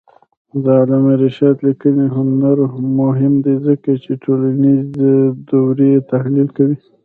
[0.63, 2.57] د علامه رشاد لیکنی هنر
[2.99, 4.83] مهم دی ځکه چې ټولنیز
[5.49, 6.77] دورې تحلیل کوي.